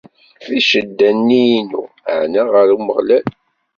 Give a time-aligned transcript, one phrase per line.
[0.49, 1.81] Di ccedda-nni-inu,
[2.13, 3.25] ɛennaɣ ɣer Umeɣlal.